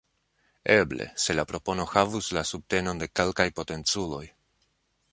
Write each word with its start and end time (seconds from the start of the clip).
Eble- 0.75 1.05
se 1.25 1.35
la 1.41 1.45
propono 1.51 1.87
havus 1.93 2.31
la 2.39 2.45
subtenon 2.53 3.05
de 3.05 3.13
kelkaj 3.21 3.49
potenculoj. 3.61 4.27